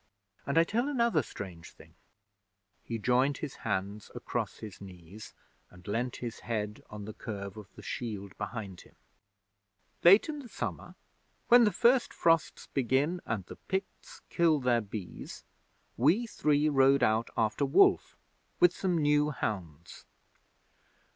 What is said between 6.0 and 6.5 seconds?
his